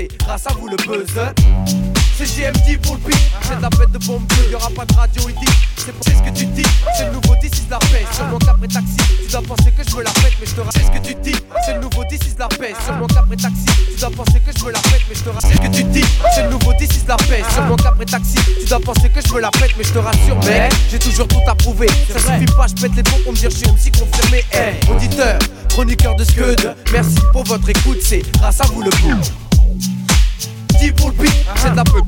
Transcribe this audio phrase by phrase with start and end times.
[0.00, 1.06] c'est grâce à vous le buzz.
[2.16, 4.94] C'est GMD pour le beat, c'est de la fête de bombe bleue, y'aura pas de
[4.94, 5.52] radio ici.
[5.76, 8.04] C'est ce que tu dis, c'est le nouveau 10 la paix.
[8.12, 10.82] Seulement qu'après taxi, tu dois penser que je me la pète, mais je te rappelle.
[10.82, 12.74] C'est ce que tu dis, c'est le nouveau 10 la paix.
[12.86, 15.50] Seulement qu'après taxi, tu dois penser que je me la pète, mais je te rappelle.
[15.50, 16.04] C'est ce que tu dis,
[16.34, 17.42] c'est le nouveau 10 la paix.
[17.54, 20.40] Seulement qu'après taxi, tu dois penser que je me la pète, mais je te rassure,
[20.44, 21.86] mais j'ai toujours tout approuvé.
[22.12, 24.44] Ça suffit pas, je pète les bons pour me dire je suis MC confirmé.
[24.52, 25.38] Hey, auditeur,
[25.70, 29.39] chroniqueur de Scud, merci pour votre écoute, c'est grâce à vous le coup.
[30.80, 32.00] Dit pour le beat, c'est de la peu.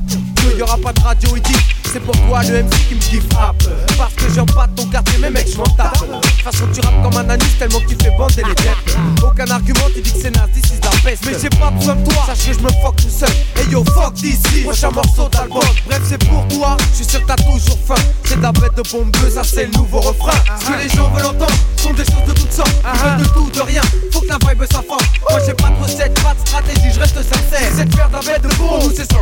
[0.51, 1.55] Il y aura pas de radio ici.
[1.91, 3.55] C'est pour toi le MC qui me kiffe rap.
[3.97, 5.93] Parce que j'aime pas ton quartier, mais mec, je m'en tape.
[6.01, 8.97] De toute façon, tu rappes comme un anus tellement que tu fais bander les têtes.
[9.23, 11.23] Aucun argument, tu dis que c'est nazi, c'est la peste.
[11.25, 13.29] Mais j'ai pas besoin de toi, sache que je me fuck tout seul.
[13.61, 15.61] Et yo, fuck d'ici, prochain morceau d'album.
[15.85, 18.01] Bref, c'est pour toi, je suis sûr que t'as toujours faim.
[18.25, 20.33] C'est de la bête de bombe ça c'est le nouveau refrain.
[20.59, 22.73] Ce que les gens veulent entendre sont des choses de toutes sortes.
[22.91, 23.81] Ils veulent de tout, de rien.
[24.11, 25.03] Faut que la vibe s'enfonce.
[25.29, 27.71] Moi, j'ai pas de recette, pas de stratégie, je reste sincère.
[27.75, 28.47] C'est de faire de la bête de
[28.95, 29.19] c'est ça.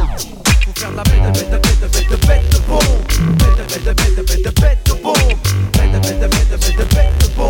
[0.66, 2.82] Faut faire la bête, bête, de bête, de bête, de bête de bombe.
[3.38, 5.16] Bête, de bête, bête, bête, bête de bombe.
[5.74, 7.50] Bête, bête, bête, bête, bête de bombe.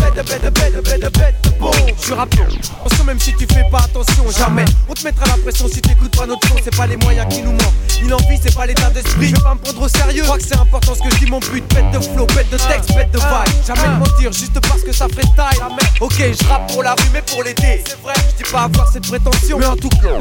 [0.00, 1.74] Bête, bête, bête, bête, bête de bombe.
[1.98, 2.46] Je suis rappeur,
[2.84, 4.64] attention même si tu fais pas attention, jamais.
[4.88, 7.42] On te mettra la pression si t'écoutes pas notre son, c'est pas les moyens qui
[7.42, 7.74] nous manquent.
[8.02, 9.28] Ni l'envie, c'est pas l'état d'esprit.
[9.28, 10.22] Je vais pas me prendre au sérieux.
[10.22, 11.64] Je crois que c'est important ce que je dis, mon but.
[11.74, 13.66] Bête de flow, bête de texte, bête de vibe.
[13.66, 15.58] Jamais de mentir, juste parce que ça ferait taille.
[16.00, 17.82] Ok, je rappe pour la rue, mais pour l'été.
[17.86, 20.18] C'est vrai, je dis pas avoir cette prétention, mais en tout cas.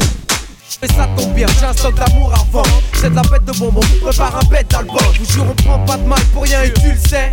[0.82, 2.82] Et ça tombe bien, j'ai un stock d'amour à vendre.
[2.94, 4.98] C'est de la bête de bonbon, on prépare un bête d'album.
[5.18, 7.32] Vous jure on prend pas de mal pour rien et tu le sais.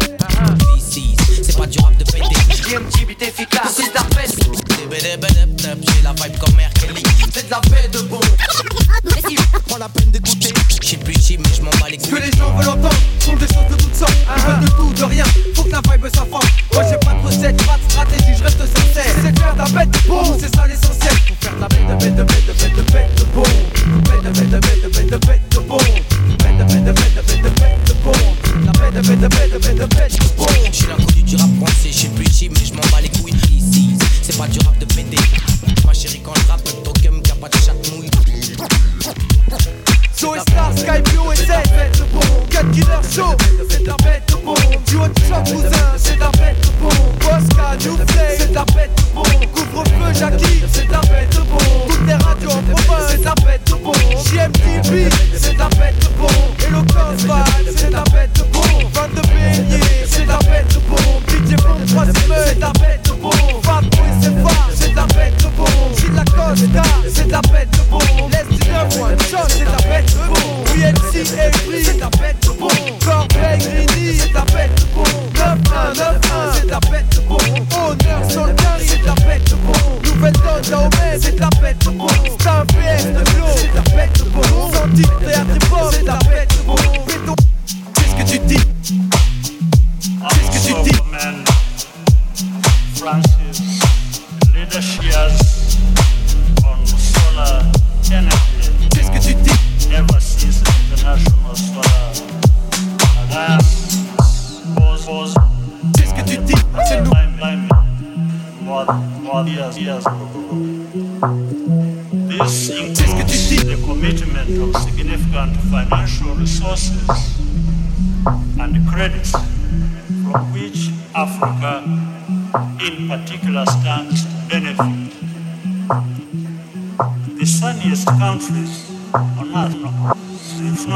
[1.43, 2.35] C'est pas du rap de pété
[2.67, 4.03] J'ai un petit beat efficace, c'est de la
[4.91, 6.73] J'ai la vibe comme R.
[6.81, 7.03] Kelly.
[7.33, 8.21] C'est de la bête de bon.
[9.67, 10.53] Prends la peine d'écouter.
[10.81, 13.35] J'ai plus chi mais je m'en bats les Ce que les gens veulent entendre sont
[13.35, 14.15] des choses de toutes sortes.
[14.37, 17.27] Ils veulent de tout, de rien, faut que la vibe s'enfonce Moi j'ai pas de
[17.27, 19.15] recette, pas de stratégie, je reste sincère.
[19.23, 21.13] C'est de faire de la bête de bon, c'est ça l'essentiel.
[21.27, 22.76] Faut faire de la bête de bête de bête de bête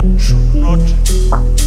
[0.02, 1.59] not, should not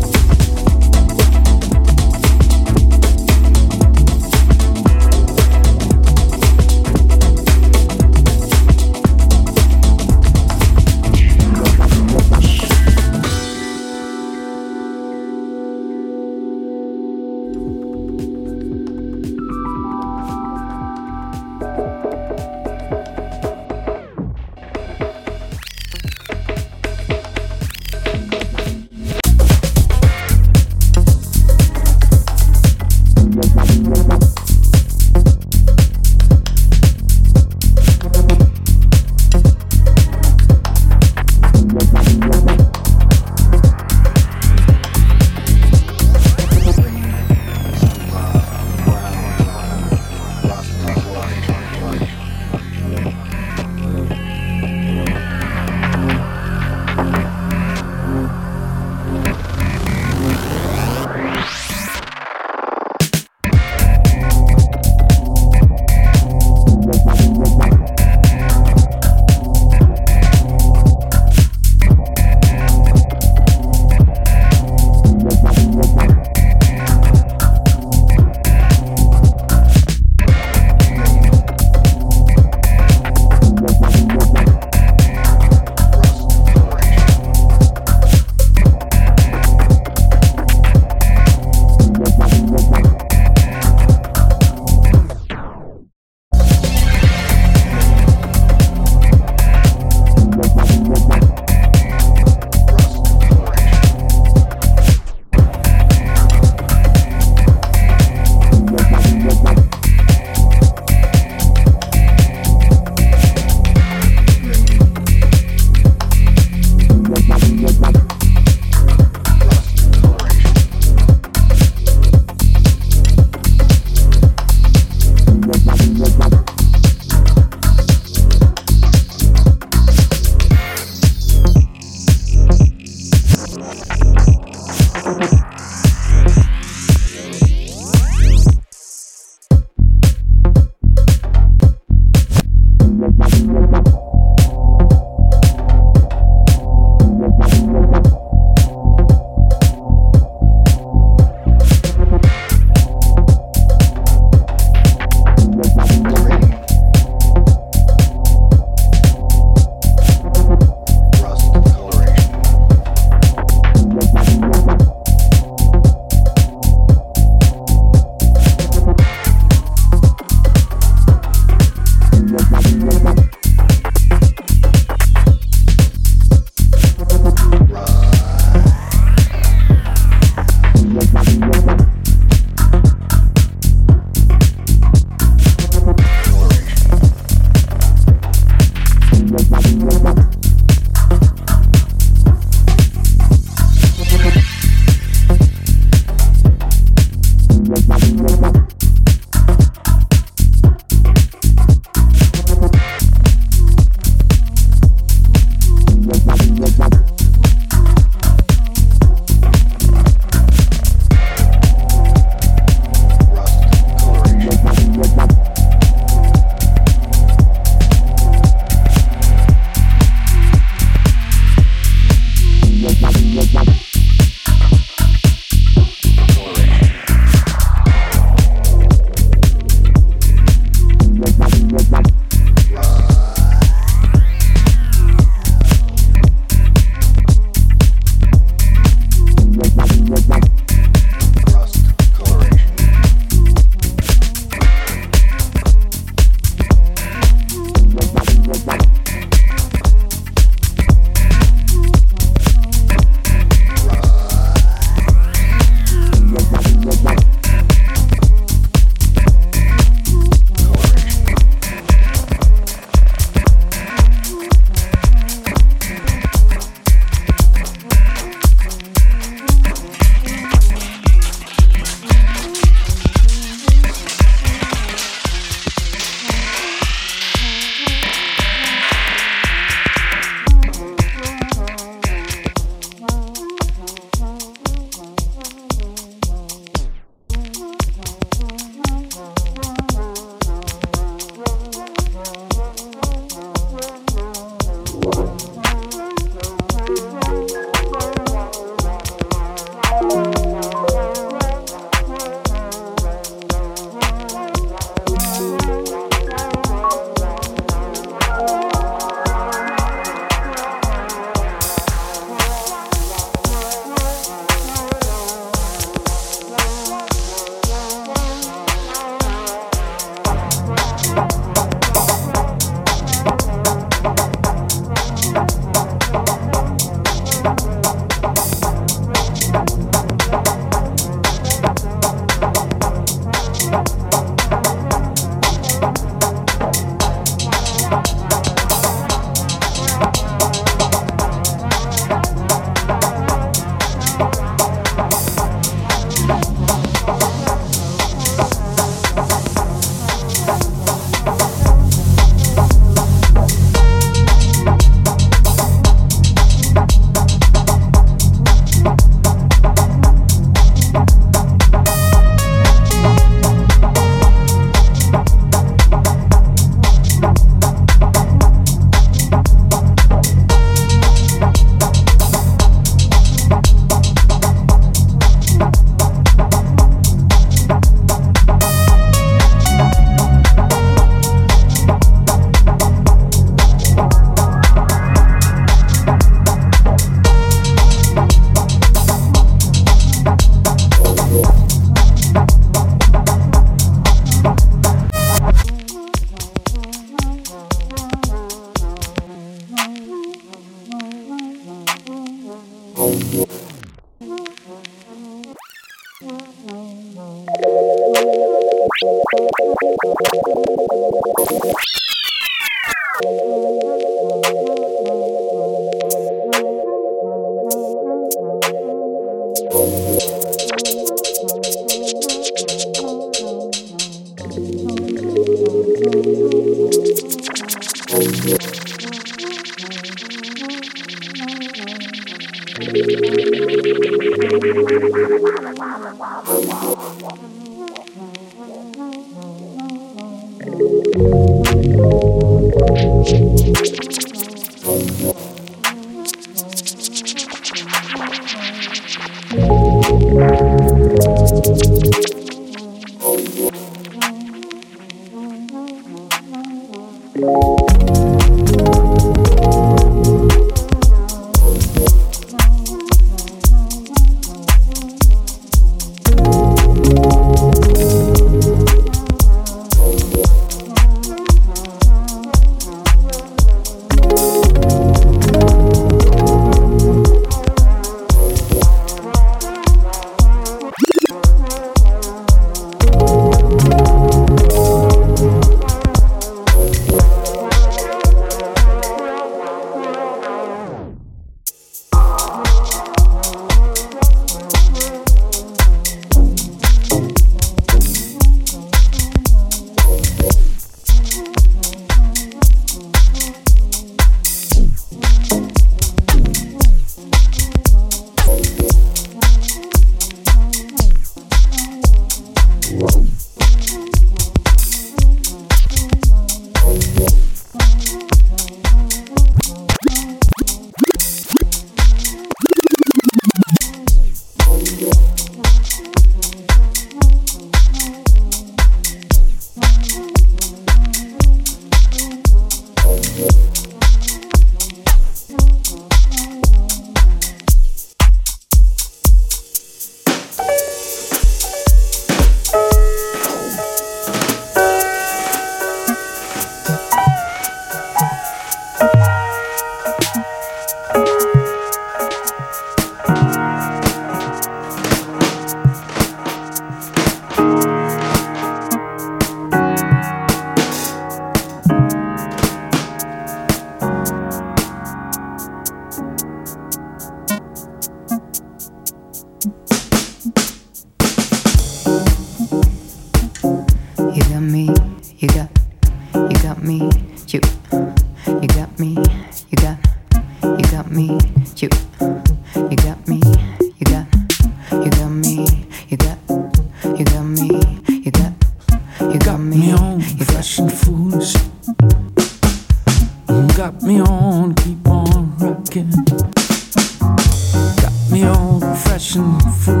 [599.31, 599.41] 幸
[599.79, 600.00] 福。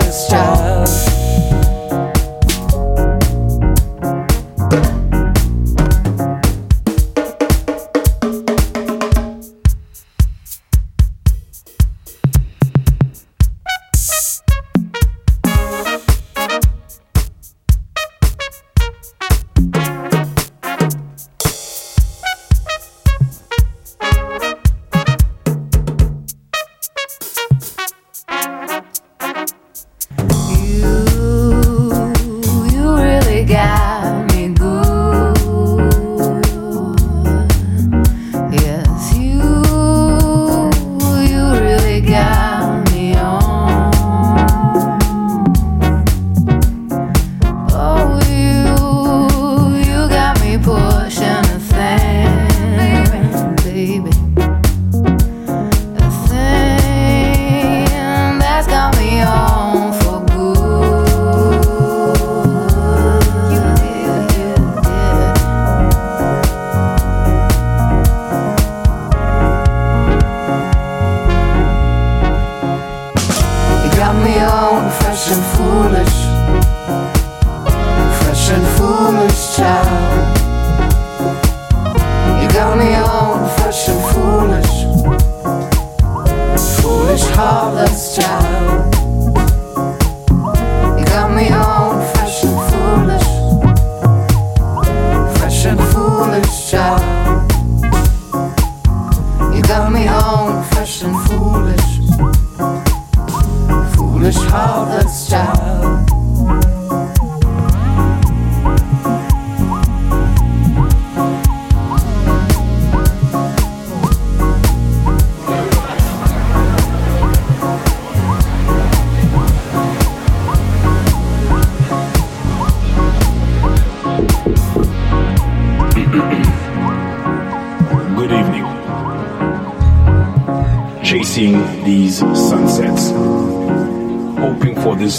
[0.00, 1.35] this child.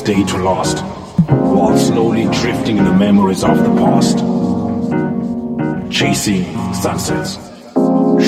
[0.08, 0.80] To last,
[1.28, 4.20] while slowly drifting in the memories of the past.
[5.92, 7.36] Chasing sunsets,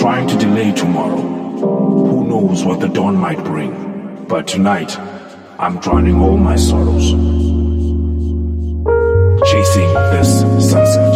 [0.02, 1.16] trying to delay tomorrow.
[1.16, 4.26] Who knows what the dawn might bring?
[4.28, 5.00] But tonight,
[5.58, 7.12] I'm drowning all my sorrows.
[9.50, 11.14] Chasing this sunset,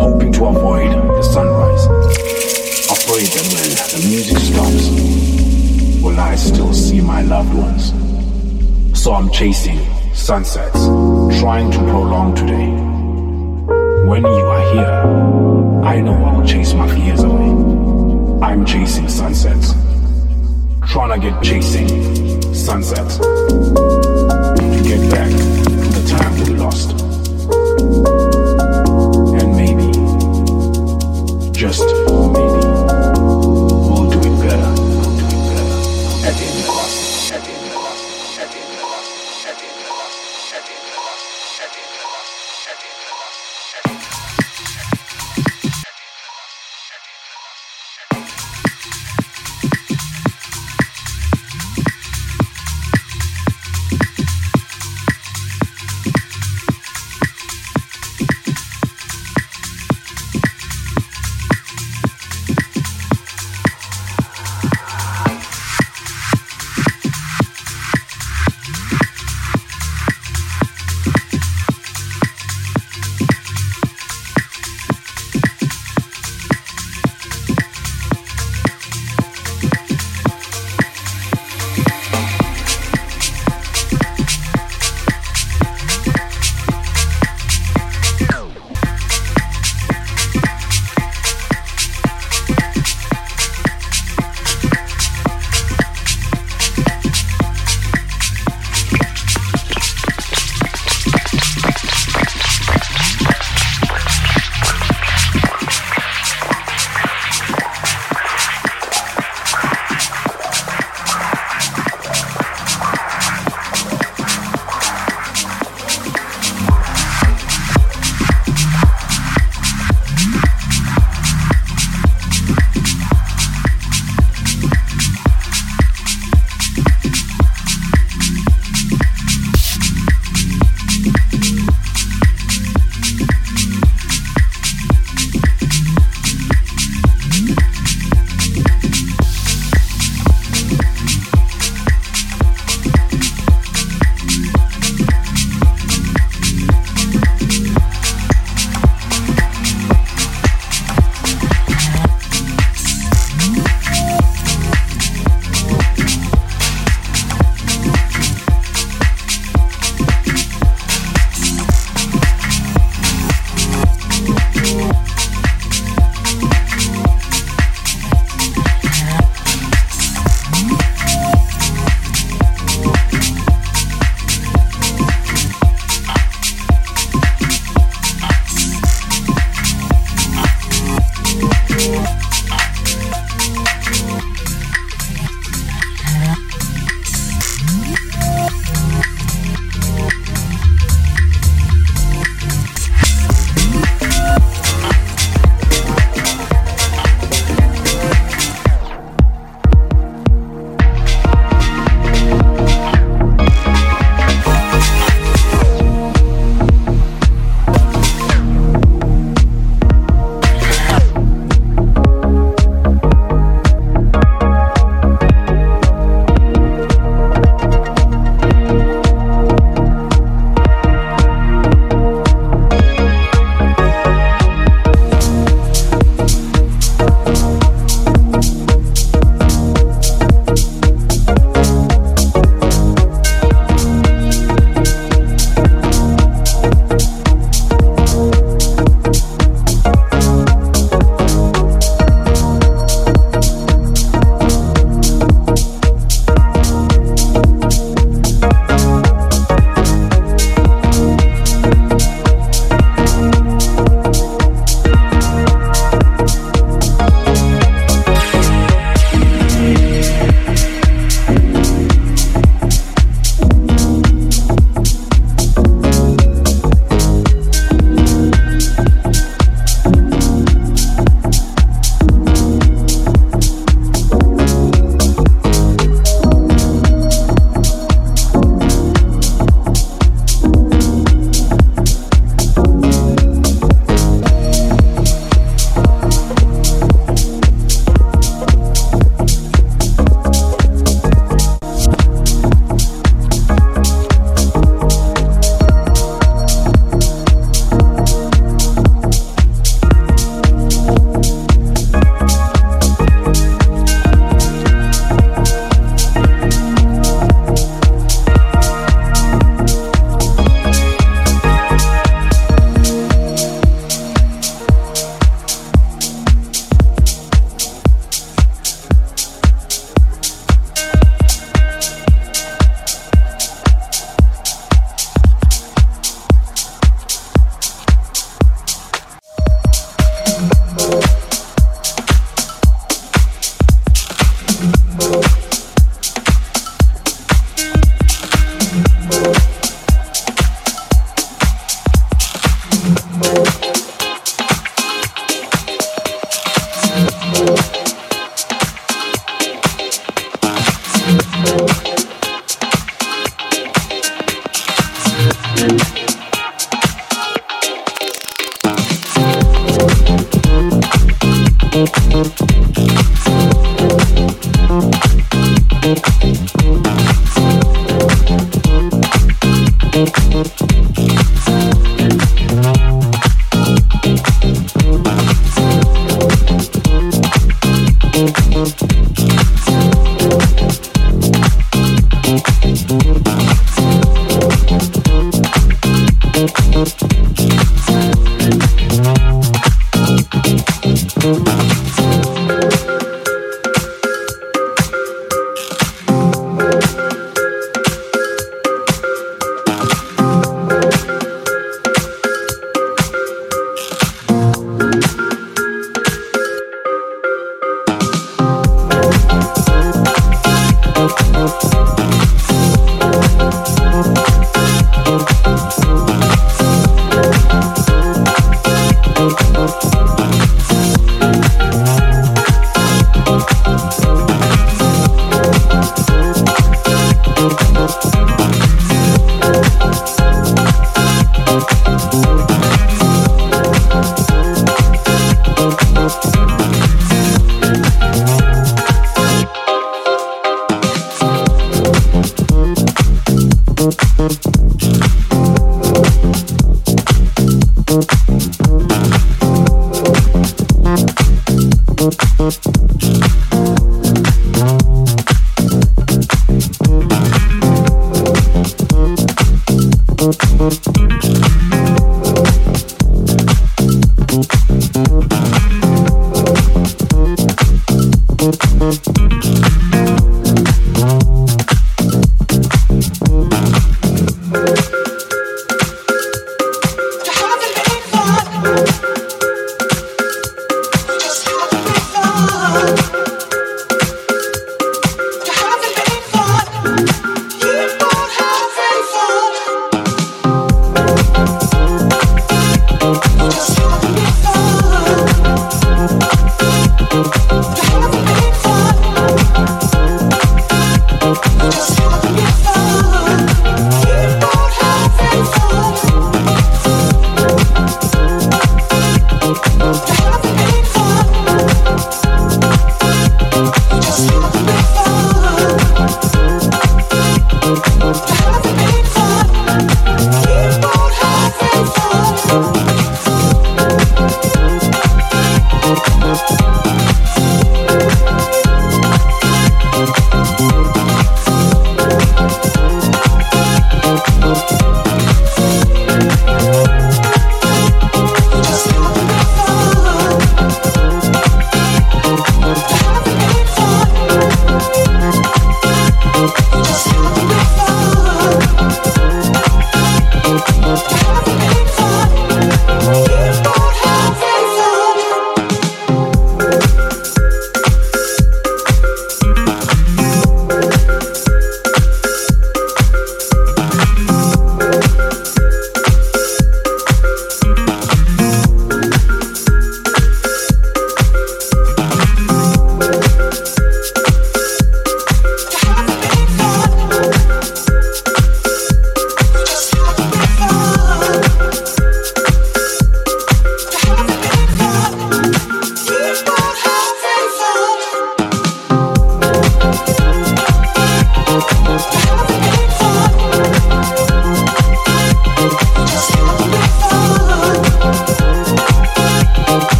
[0.00, 1.84] hoping to avoid the sunrise.
[2.90, 8.03] Afraid that when the music stops, will I still see my loved ones?
[9.04, 9.78] So I'm chasing
[10.14, 10.86] sunsets,
[11.38, 12.68] trying to prolong today.
[14.08, 17.50] When you are here, I know I'll chase my fears away.
[18.40, 19.74] I'm chasing sunsets,
[20.86, 27.03] trying to get chasing sunsets to get back to the time we lost.